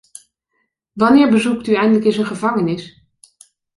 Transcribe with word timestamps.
Wanneer 0.91 1.29
bezoekt 1.29 1.67
u 1.67 1.73
eindelijk 1.73 2.05
eens 2.05 2.17
een 2.17 2.25
gevangenis? 2.25 3.05